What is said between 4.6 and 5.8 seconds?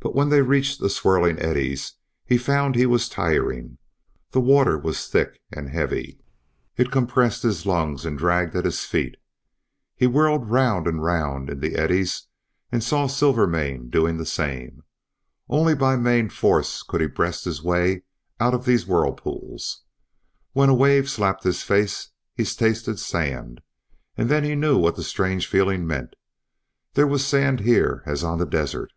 was thick and